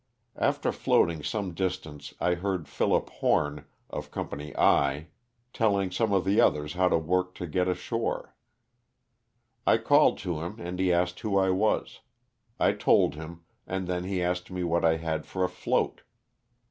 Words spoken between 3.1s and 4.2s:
Home, of